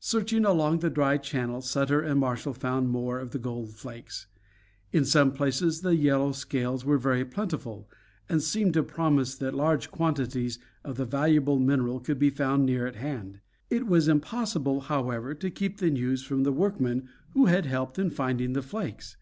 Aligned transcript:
Searching 0.00 0.46
along 0.46 0.78
the 0.78 0.88
dry 0.88 1.18
channel 1.18 1.60
Sutter 1.60 2.00
and 2.00 2.18
Marshall 2.18 2.54
found 2.54 2.88
more 2.88 3.18
of 3.20 3.32
the 3.32 3.38
gold 3.38 3.74
flakes. 3.74 4.26
In 4.90 5.04
some 5.04 5.32
places 5.32 5.82
the 5.82 5.94
yellow 5.94 6.32
scales 6.32 6.86
were 6.86 6.96
very 6.96 7.26
plentiful, 7.26 7.86
and 8.26 8.40
seemed 8.42 8.72
to 8.72 8.82
promise 8.82 9.34
that 9.34 9.52
large 9.52 9.90
quantities 9.90 10.58
of 10.82 10.96
the 10.96 11.04
valuable 11.04 11.58
mineral 11.58 12.00
could 12.00 12.18
be 12.18 12.30
found 12.30 12.64
near 12.64 12.86
at 12.86 12.96
hand. 12.96 13.40
It 13.68 13.86
was 13.86 14.08
impossible, 14.08 14.80
however, 14.80 15.34
to 15.34 15.50
keep 15.50 15.76
the 15.76 15.90
news 15.90 16.22
from 16.22 16.44
the 16.44 16.52
workmen 16.52 17.10
who 17.34 17.44
had 17.44 17.66
helped 17.66 17.98
in 17.98 18.08
finding 18.08 18.54
the 18.54 18.62
flakes. 18.62 19.18